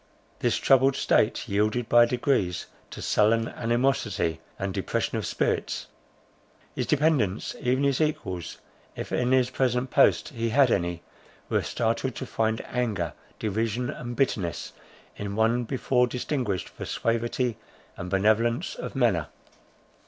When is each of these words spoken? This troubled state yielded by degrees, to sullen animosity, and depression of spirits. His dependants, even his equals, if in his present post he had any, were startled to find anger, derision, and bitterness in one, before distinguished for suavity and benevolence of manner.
This 0.39 0.55
troubled 0.57 0.95
state 0.95 1.47
yielded 1.47 1.87
by 1.87 2.05
degrees, 2.07 2.65
to 2.89 3.03
sullen 3.03 3.47
animosity, 3.49 4.41
and 4.57 4.73
depression 4.73 5.19
of 5.19 5.27
spirits. 5.27 5.85
His 6.73 6.87
dependants, 6.87 7.55
even 7.59 7.83
his 7.83 8.01
equals, 8.01 8.57
if 8.95 9.11
in 9.11 9.31
his 9.31 9.51
present 9.51 9.91
post 9.91 10.29
he 10.29 10.49
had 10.49 10.71
any, 10.71 11.03
were 11.49 11.61
startled 11.61 12.15
to 12.15 12.25
find 12.25 12.61
anger, 12.65 13.13
derision, 13.37 13.91
and 13.91 14.15
bitterness 14.15 14.73
in 15.17 15.35
one, 15.35 15.65
before 15.65 16.07
distinguished 16.07 16.69
for 16.69 16.85
suavity 16.85 17.57
and 17.95 18.09
benevolence 18.09 18.73
of 18.73 18.95
manner. 18.95 19.27